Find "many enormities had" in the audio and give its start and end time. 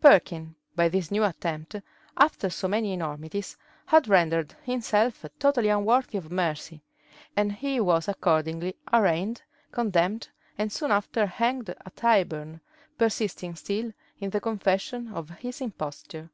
2.66-4.08